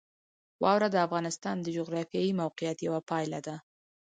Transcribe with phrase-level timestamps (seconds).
[0.63, 3.55] واوره د افغانستان د جغرافیایي موقیعت یوه پایله ده.